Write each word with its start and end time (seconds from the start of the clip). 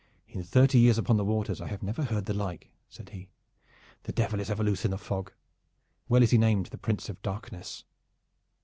"In 0.27 0.41
thirty 0.43 0.79
years 0.79 0.97
upon 0.97 1.17
the 1.17 1.23
waters 1.23 1.61
I 1.61 1.67
have 1.67 1.83
never 1.83 2.01
heard 2.05 2.25
the 2.25 2.33
like," 2.33 2.71
said 2.89 3.09
he. 3.09 3.29
"The 4.01 4.11
Devil 4.11 4.39
is 4.39 4.49
ever 4.49 4.63
loose 4.63 4.83
in 4.83 4.93
a 4.93 4.97
fog. 4.97 5.31
Well 6.09 6.23
is 6.23 6.31
he 6.31 6.39
named 6.39 6.65
the 6.71 6.79
Prince 6.79 7.07
of 7.07 7.21
Darkness." 7.21 7.83